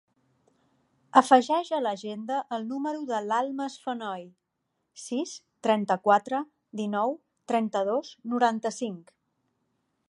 Afegeix 1.19 1.67
a 1.77 1.81
l'agenda 1.87 2.39
el 2.57 2.65
número 2.71 3.03
de 3.11 3.19
l'Almas 3.27 3.75
Fenoy: 3.83 4.25
sis, 5.03 5.35
trenta-quatre, 5.69 6.41
dinou, 6.83 7.17
trenta-dos, 7.53 8.15
noranta-cinc. 8.35 9.15